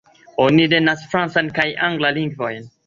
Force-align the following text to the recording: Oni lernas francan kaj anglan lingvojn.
Oni 0.45 0.65
lernas 0.71 1.03
francan 1.13 1.55
kaj 1.61 1.69
anglan 1.91 2.21
lingvojn. 2.21 2.73